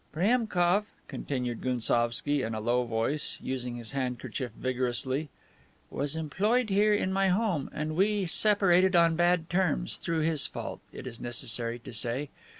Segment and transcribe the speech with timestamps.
[0.11, 5.29] "Priemkof," continued Gounsovski in a low voice, using his handkerchief vigorously,
[5.91, 10.79] "was employed here in my home and we separated on bad terms, through his fault,
[10.91, 12.31] it is necessary to say.